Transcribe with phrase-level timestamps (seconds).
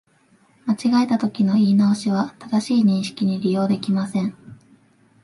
[0.65, 4.35] 間違えたときの言い直しは、正しい認識に利用できません